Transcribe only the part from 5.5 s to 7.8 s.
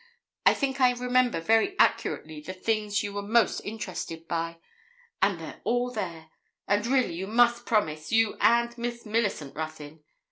all there; and really you must